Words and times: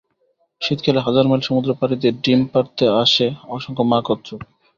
শীতকালে 0.61 0.99
হাজার 1.01 1.25
মাইল 1.27 1.41
সমুদ্র 1.47 1.69
পাড়ি 1.79 1.95
দিয়ে 2.01 2.13
ডিম 2.23 2.41
পাড়তে 2.51 2.85
আসে 3.03 3.25
অসংখ্য 3.55 3.83
মা 3.83 3.99
কচ্ছপ। 4.07 4.39